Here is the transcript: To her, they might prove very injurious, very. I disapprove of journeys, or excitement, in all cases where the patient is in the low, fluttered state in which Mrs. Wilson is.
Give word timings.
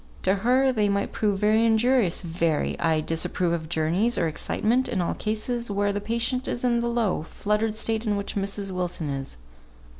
To 0.23 0.33
her, 0.37 0.71
they 0.71 0.89
might 0.89 1.11
prove 1.11 1.37
very 1.37 1.63
injurious, 1.63 2.23
very. 2.23 2.75
I 2.79 3.01
disapprove 3.01 3.53
of 3.53 3.69
journeys, 3.69 4.17
or 4.17 4.27
excitement, 4.27 4.87
in 4.89 4.99
all 4.99 5.13
cases 5.13 5.69
where 5.69 5.93
the 5.93 6.01
patient 6.01 6.47
is 6.47 6.63
in 6.63 6.81
the 6.81 6.87
low, 6.89 7.21
fluttered 7.21 7.75
state 7.75 8.07
in 8.07 8.17
which 8.17 8.33
Mrs. 8.35 8.71
Wilson 8.71 9.09
is. 9.11 9.37